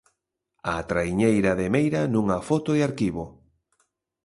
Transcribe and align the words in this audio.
A 0.71 0.73
traiñeira 0.89 1.51
de 1.59 1.67
Meira 1.75 2.01
nunha 2.13 2.39
foto 2.47 2.69
de 2.77 2.81
arquivo. 2.89 3.23